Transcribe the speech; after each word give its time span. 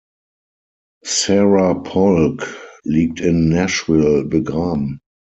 Sarah 1.05 1.75
Polk 1.83 2.57
liegt 2.83 3.19
in 3.19 3.49
Nashville 3.49 4.23
begraben. 4.25 4.99